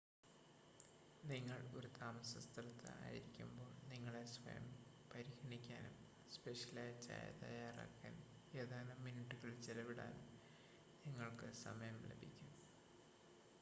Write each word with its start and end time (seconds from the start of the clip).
നിങ്ങൾ 1.23 1.59
ഒരു 1.73 1.89
താമസസ്ഥലത്ത് 1.97 2.87
ആയിരിക്കുമ്പോൾ 3.01 3.69
നിങ്ങളെ 3.87 4.23
സ്വയം 4.25 4.65
പരിഗണിക്കാനും 5.11 5.95
സ്പെഷ്യലായ 6.29 6.91
ചായ 6.99 7.27
തയ്യാറാക്കാൻ 7.41 8.15
ഏതാനും 8.53 9.03
മിനിറ്റുകൾ 9.03 9.53
ചെലവിടാനും 9.59 10.25
നിങ്ങൾക്ക് 11.05 11.49
സമയം 11.63 11.99
ലഭിക്കും 12.05 12.49